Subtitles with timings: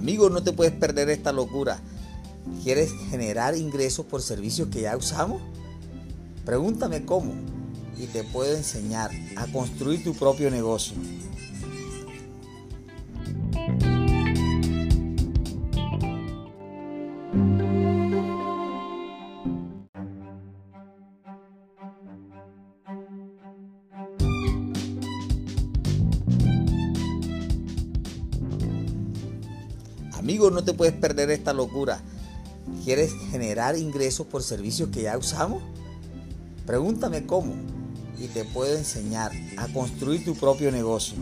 [0.00, 1.78] Amigo, no te puedes perder esta locura.
[2.62, 5.42] ¿Quieres generar ingresos por servicios que ya usamos?
[6.46, 7.34] Pregúntame cómo
[7.98, 10.96] y te puedo enseñar a construir tu propio negocio.
[30.20, 31.98] Amigo, no te puedes perder esta locura.
[32.84, 35.62] ¿Quieres generar ingresos por servicios que ya usamos?
[36.66, 37.54] Pregúntame cómo
[38.18, 41.16] y te puedo enseñar a construir tu propio negocio.